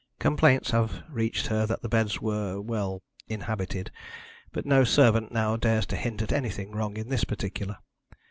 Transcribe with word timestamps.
Complaints 0.17 0.71
have 0.71 1.03
reached 1.11 1.45
her 1.45 1.67
that 1.67 1.83
the 1.83 1.87
beds 1.87 2.19
were 2.19 2.59
well, 2.59 3.03
inhabited 3.27 3.91
but 4.51 4.65
no 4.65 4.83
servant 4.83 5.31
now 5.31 5.55
dares 5.57 5.85
to 5.85 5.95
hint 5.95 6.23
at 6.23 6.31
anything 6.31 6.71
wrong 6.71 6.97
in 6.97 7.09
this 7.09 7.23
particular. 7.23 7.77